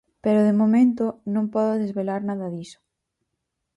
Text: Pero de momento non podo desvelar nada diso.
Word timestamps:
Pero 0.23 0.45
de 0.47 0.57
momento 0.61 1.05
non 1.33 1.45
podo 1.53 1.73
desvelar 1.83 2.21
nada 2.29 2.47
diso. 2.55 2.79